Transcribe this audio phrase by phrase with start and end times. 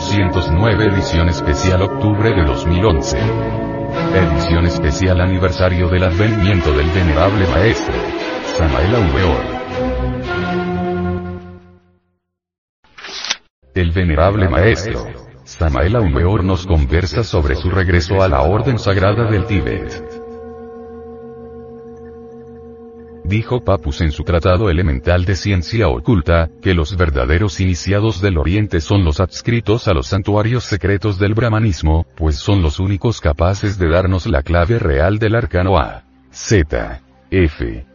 [0.00, 3.18] 209 edición especial octubre de 2011.
[4.14, 7.92] Edición especial aniversario del advenimiento del venerable maestro.
[8.56, 9.40] Samael Aumeor.
[13.74, 15.06] El venerable maestro.
[15.44, 20.19] Samael Aumeor nos conversa sobre su regreso a la Orden Sagrada del Tíbet.
[23.30, 28.82] Dijo Papus en su tratado elemental de ciencia oculta, que los verdaderos iniciados del Oriente
[28.82, 33.88] son los adscritos a los santuarios secretos del brahmanismo, pues son los únicos capaces de
[33.88, 36.02] darnos la clave real del arcano A.
[36.32, 37.00] Z.
[37.30, 37.86] F.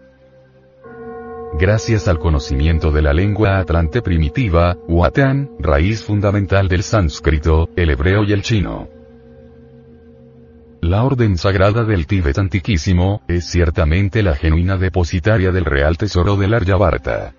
[1.60, 8.24] Gracias al conocimiento de la lengua atlante primitiva, Watan, raíz fundamental del sánscrito, el hebreo
[8.24, 8.95] y el chino.
[10.86, 16.54] La Orden Sagrada del Tíbet Antiquísimo, es ciertamente la genuina depositaria del real tesoro del
[16.54, 17.34] Aryabharta.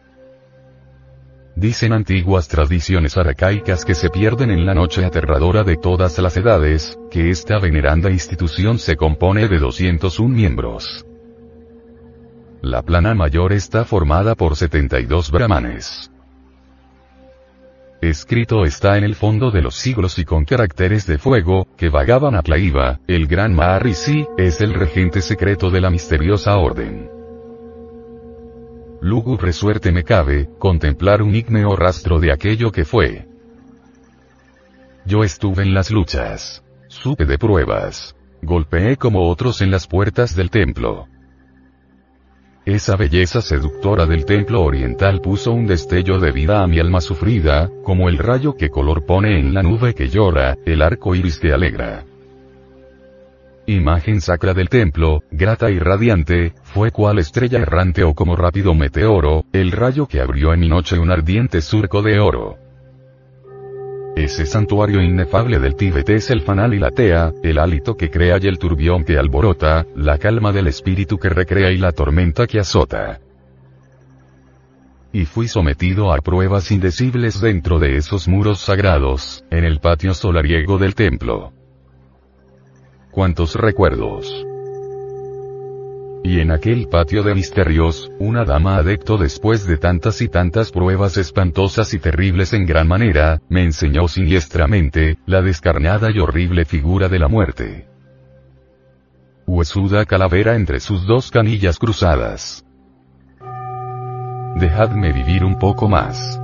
[1.54, 6.98] Dicen antiguas tradiciones arcaicas que se pierden en la noche aterradora de todas las edades,
[7.08, 11.06] que esta veneranda institución se compone de 201 miembros.
[12.62, 16.10] La plana mayor está formada por 72 brahmanes.
[18.00, 22.34] Escrito está en el fondo de los siglos y con caracteres de fuego, que vagaban
[22.34, 27.10] a Plaiva, el gran Maharishi, es el regente secreto de la misteriosa orden.
[29.00, 33.26] Lúgubre suerte me cabe, contemplar un ígneo rastro de aquello que fue.
[35.06, 36.62] Yo estuve en las luchas.
[36.88, 38.14] Supe de pruebas.
[38.42, 41.08] Golpeé como otros en las puertas del templo.
[42.66, 47.70] Esa belleza seductora del templo oriental puso un destello de vida a mi alma sufrida,
[47.84, 51.52] como el rayo que color pone en la nube que llora, el arco iris que
[51.52, 52.04] alegra.
[53.68, 59.44] Imagen sacra del templo, grata y radiante, fue cual estrella errante o como rápido meteoro,
[59.52, 62.65] el rayo que abrió en mi noche un ardiente surco de oro.
[64.16, 68.38] Ese santuario inefable del Tíbet es el fanal y la tea, el hálito que crea
[68.40, 72.58] y el turbión que alborota, la calma del espíritu que recrea y la tormenta que
[72.58, 73.20] azota.
[75.12, 80.78] Y fui sometido a pruebas indecibles dentro de esos muros sagrados, en el patio solariego
[80.78, 81.52] del templo.
[83.10, 84.46] ¿Cuántos recuerdos?
[86.26, 91.16] Y en aquel patio de misterios, una dama adecto después de tantas y tantas pruebas
[91.18, 97.20] espantosas y terribles en gran manera, me enseñó siniestramente, la descarnada y horrible figura de
[97.20, 97.86] la muerte.
[99.46, 102.66] Huesuda calavera entre sus dos canillas cruzadas.
[104.56, 106.40] Dejadme vivir un poco más.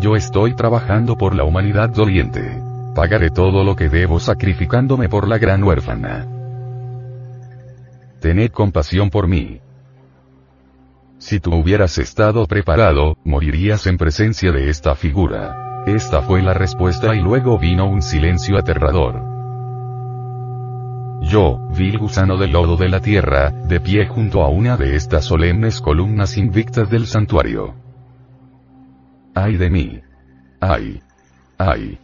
[0.00, 2.62] Yo estoy trabajando por la humanidad doliente.
[2.94, 6.33] Pagaré todo lo que debo sacrificándome por la gran huérfana
[8.24, 9.60] tened compasión por mí.
[11.18, 15.84] Si tú hubieras estado preparado, morirías en presencia de esta figura.
[15.84, 19.20] Esta fue la respuesta y luego vino un silencio aterrador.
[21.20, 25.26] Yo, vil gusano del lodo de la tierra, de pie junto a una de estas
[25.26, 27.74] solemnes columnas invictas del santuario.
[29.34, 30.00] ¡Ay de mí!
[30.60, 31.02] ¡Ay!
[31.58, 31.98] ¡Ay!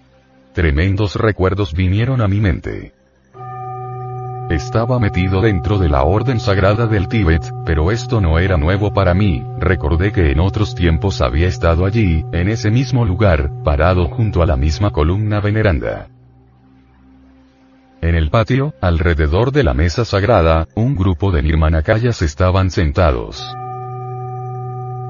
[0.52, 2.99] Tremendos recuerdos vinieron a mi mente.
[4.50, 9.14] Estaba metido dentro de la orden sagrada del Tíbet, pero esto no era nuevo para
[9.14, 14.42] mí, recordé que en otros tiempos había estado allí, en ese mismo lugar, parado junto
[14.42, 16.08] a la misma columna veneranda.
[18.02, 23.40] En el patio, alrededor de la mesa sagrada, un grupo de nirmanakayas estaban sentados.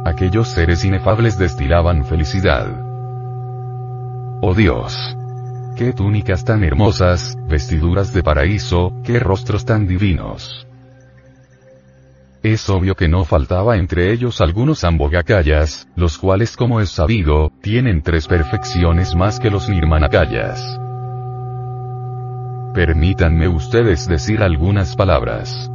[0.05, 2.67] Aquellos seres inefables destilaban felicidad.
[4.43, 5.17] ¡Oh Dios!
[5.77, 10.67] Qué túnicas tan hermosas, vestiduras de paraíso, qué rostros tan divinos.
[12.43, 18.03] Es obvio que no faltaba entre ellos algunos ambogakayas, los cuales como es sabido, tienen
[18.03, 20.79] tres perfecciones más que los nirmanakayas.
[22.75, 25.71] Permítanme ustedes decir algunas palabras.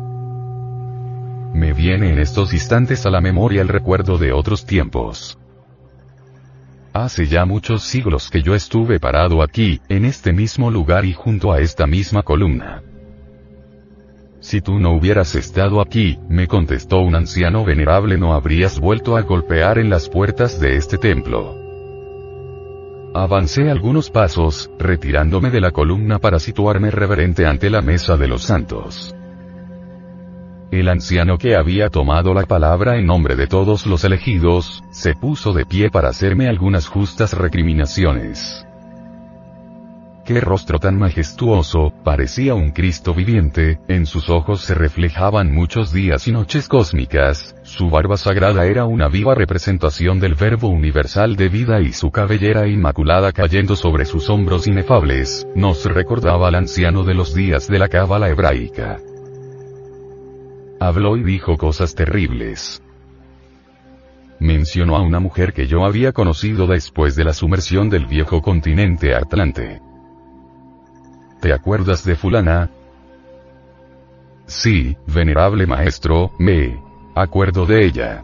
[1.53, 5.37] Me viene en estos instantes a la memoria el recuerdo de otros tiempos.
[6.95, 11.51] Hace ya muchos siglos que yo estuve parado aquí, en este mismo lugar y junto
[11.51, 12.83] a esta misma columna.
[14.39, 19.23] Si tú no hubieras estado aquí, me contestó un anciano venerable, no habrías vuelto a
[19.23, 21.57] golpear en las puertas de este templo.
[23.13, 28.43] Avancé algunos pasos, retirándome de la columna para situarme reverente ante la mesa de los
[28.43, 29.13] santos.
[30.71, 35.53] El anciano que había tomado la palabra en nombre de todos los elegidos, se puso
[35.53, 38.65] de pie para hacerme algunas justas recriminaciones.
[40.25, 46.27] Qué rostro tan majestuoso, parecía un Cristo viviente, en sus ojos se reflejaban muchos días
[46.27, 51.79] y noches cósmicas, su barba sagrada era una viva representación del verbo universal de vida
[51.79, 57.35] y su cabellera inmaculada cayendo sobre sus hombros inefables, nos recordaba al anciano de los
[57.35, 58.97] días de la cábala hebraica.
[60.79, 62.81] Habló y dijo cosas terribles.
[64.39, 69.15] Mencionó a una mujer que yo había conocido después de la sumersión del viejo continente
[69.15, 69.81] Atlante.
[71.39, 72.69] ¿Te acuerdas de fulana?
[74.45, 76.79] Sí, venerable maestro, me
[77.15, 78.21] acuerdo de ella.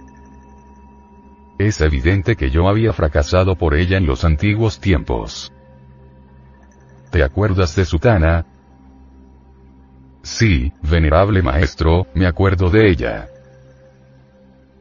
[1.58, 5.54] Es evidente que yo había fracasado por ella en los antiguos tiempos.
[7.12, 8.46] ¿Te acuerdas de Sutana?
[10.24, 13.28] Sí, venerable maestro, me acuerdo de ella.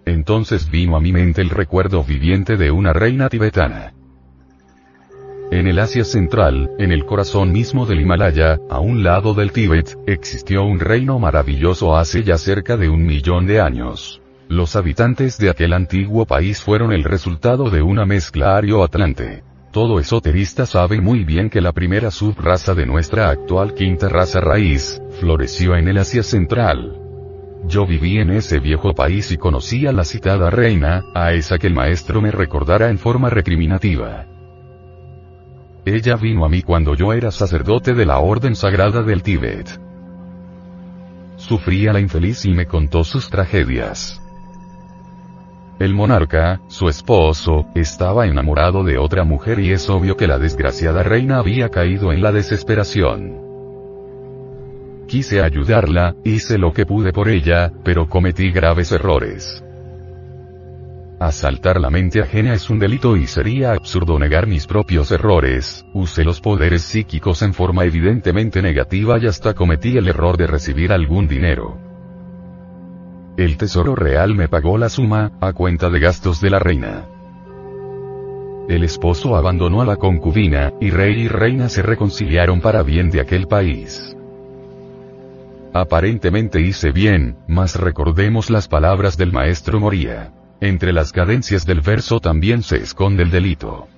[0.05, 3.95] Entonces vino a mi mente el recuerdo viviente de una reina tibetana.
[5.51, 9.99] En el Asia Central, en el corazón mismo del Himalaya, a un lado del Tíbet,
[10.07, 14.21] existió un reino maravilloso hace ya cerca de un millón de años.
[14.49, 19.43] Los habitantes de aquel antiguo país fueron el resultado de una mezcla ario-atlante.
[19.71, 25.01] Todo esoterista sabe muy bien que la primera subraza de nuestra actual quinta raza raíz,
[25.21, 26.99] floreció en el Asia Central.
[27.69, 31.69] Yo viví en ese viejo país y conocí a la citada reina, a esa que
[31.69, 34.27] el maestro me recordara en forma recriminativa.
[35.85, 39.81] Ella vino a mí cuando yo era sacerdote de la Orden Sagrada del Tíbet.
[41.37, 44.21] Sufría la infeliz y me contó sus tragedias.
[45.81, 51.03] El monarca, su esposo, estaba enamorado de otra mujer y es obvio que la desgraciada
[51.03, 53.41] reina había caído en la desesperación.
[55.09, 59.65] Quise ayudarla, hice lo que pude por ella, pero cometí graves errores.
[61.19, 66.25] Asaltar la mente ajena es un delito y sería absurdo negar mis propios errores, usé
[66.25, 71.27] los poderes psíquicos en forma evidentemente negativa y hasta cometí el error de recibir algún
[71.27, 71.90] dinero.
[73.37, 77.07] El tesoro real me pagó la suma, a cuenta de gastos de la reina.
[78.69, 83.21] El esposo abandonó a la concubina, y rey y reina se reconciliaron para bien de
[83.21, 84.17] aquel país.
[85.73, 90.33] Aparentemente hice bien, mas recordemos las palabras del maestro Moría.
[90.61, 93.89] Entre las cadencias del verso también se esconde el delito.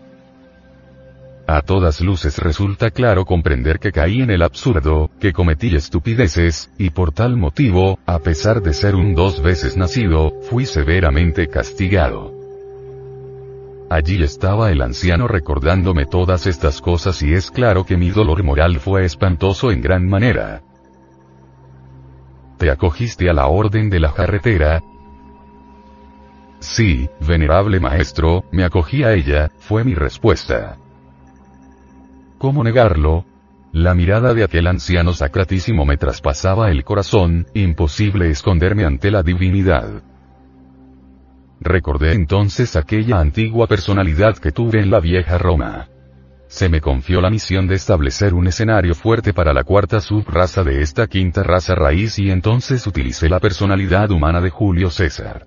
[1.53, 6.89] A todas luces resulta claro comprender que caí en el absurdo, que cometí estupideces, y
[6.89, 12.33] por tal motivo, a pesar de ser un dos veces nacido, fui severamente castigado.
[13.91, 18.81] Allí estaba el anciano recordándome todas estas cosas y es claro que mi dolor moral
[18.81, 20.63] fue espantoso en gran manera.
[22.57, 24.81] Te acogiste a la orden de la jarretera,
[26.61, 30.79] Sí, venerable maestro, me acogí a ella, fue mi respuesta.
[32.43, 33.25] ¿Cómo negarlo?
[33.73, 40.03] La mirada de aquel anciano sacratísimo me traspasaba el corazón, imposible esconderme ante la divinidad.
[41.61, 45.87] Recordé entonces aquella antigua personalidad que tuve en la vieja Roma.
[46.49, 50.83] Se me confió la misión de establecer un escenario fuerte para la cuarta subraza de
[50.83, 55.47] esta quinta raza raíz y entonces utilicé la personalidad humana de Julio César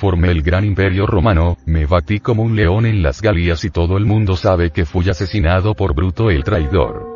[0.00, 3.98] formé el gran imperio romano, me batí como un león en las Galías y todo
[3.98, 7.06] el mundo sabe que fui asesinado por Bruto el traidor.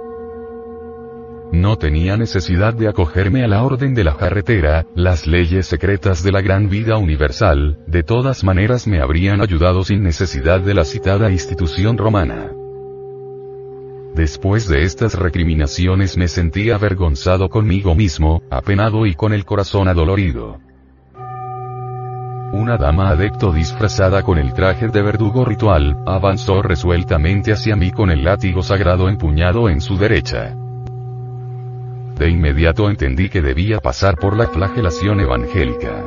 [1.51, 6.33] No tenía necesidad de acogerme a la orden de la jarretera, las leyes secretas de
[6.33, 11.31] la gran vida universal, de todas maneras me habrían ayudado sin necesidad de la citada
[11.31, 12.51] institución romana.
[14.15, 20.61] Después de estas recriminaciones me sentí avergonzado conmigo mismo, apenado y con el corazón adolorido.
[22.55, 28.13] Una dama adecto disfrazada con el traje de verdugo ritual, avanzó resueltamente hacia mí con
[28.13, 30.55] el látigo sagrado empuñado en su derecha.
[32.17, 36.07] De inmediato entendí que debía pasar por la flagelación evangélica.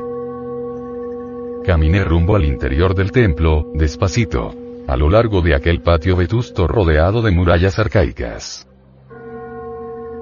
[1.66, 4.56] Caminé rumbo al interior del templo, despacito,
[4.88, 8.66] a lo largo de aquel patio vetusto rodeado de murallas arcaicas.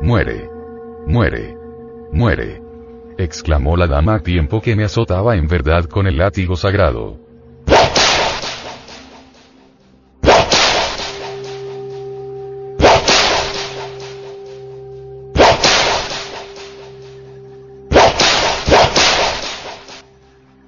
[0.02, 0.50] Muere.
[1.06, 1.56] Muere.
[2.12, 2.65] Muere
[3.18, 7.20] exclamó la dama a tiempo que me azotaba en verdad con el látigo sagrado.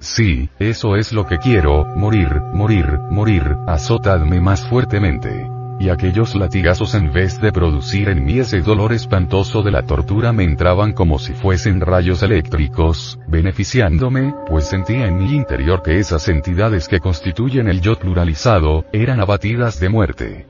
[0.00, 6.94] Sí, eso es lo que quiero, morir, morir, morir, azotadme más fuertemente y aquellos latigazos
[6.94, 11.18] en vez de producir en mí ese dolor espantoso de la tortura me entraban como
[11.18, 17.68] si fuesen rayos eléctricos, beneficiándome, pues sentía en mi interior que esas entidades que constituyen
[17.68, 20.46] el yo pluralizado, eran abatidas de muerte.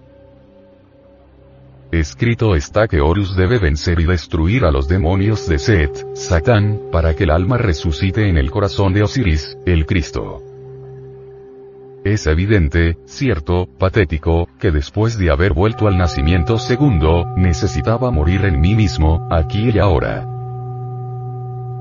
[1.90, 7.14] Escrito está que Horus debe vencer y destruir a los demonios de Set, Satán, para
[7.14, 10.47] que el alma resucite en el corazón de Osiris, el Cristo.
[12.08, 18.58] Es evidente, cierto, patético, que después de haber vuelto al nacimiento segundo, necesitaba morir en
[18.62, 20.26] mí mismo, aquí y ahora.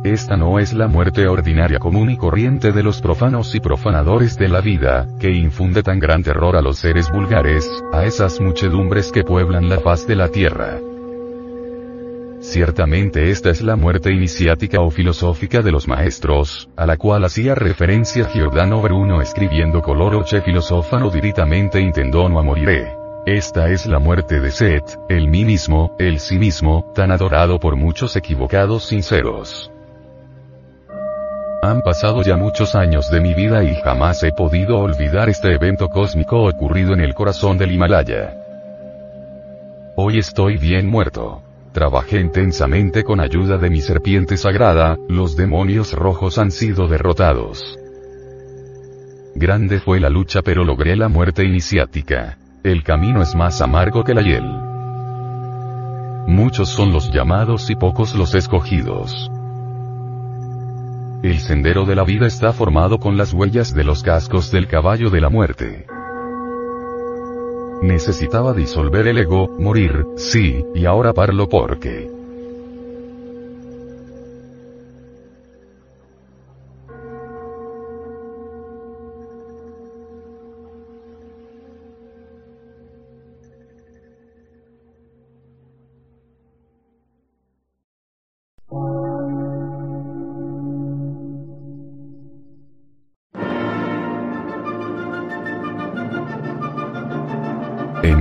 [0.04, 4.50] Esta no es la muerte ordinaria común y corriente de los profanos y profanadores de
[4.50, 9.24] la vida, que infunde tan gran terror a los seres vulgares, a esas muchedumbres que
[9.24, 10.78] pueblan la faz de la tierra.
[12.50, 17.56] Ciertamente esta es la muerte iniciática o filosófica de los maestros, a la cual hacía
[17.56, 22.96] referencia Giordano Bruno escribiendo coloroche filosofano diritamente intendono a moriré.
[23.26, 27.76] Esta es la muerte de Set, el mí mismo, el sí mismo, tan adorado por
[27.76, 29.70] muchos equivocados sinceros.
[31.62, 35.90] Han pasado ya muchos años de mi vida y jamás he podido olvidar este evento
[35.90, 38.38] cósmico ocurrido en el corazón del Himalaya.
[39.98, 41.44] Hoy estoy bien muerto.
[41.74, 47.78] Trabajé intensamente con ayuda de mi serpiente sagrada, los demonios rojos han sido derrotados.
[49.36, 52.38] Grande fue la lucha pero logré la muerte iniciática.
[52.64, 54.46] El camino es más amargo que la hiel.
[56.28, 59.30] Muchos son los llamados y pocos los escogidos.
[61.24, 65.10] El sendero de la vida está formado con las huellas de los cascos del caballo
[65.10, 65.86] de la muerte.
[67.82, 72.17] Necesitaba disolver el ego, morir, sí, y ahora parlo porque.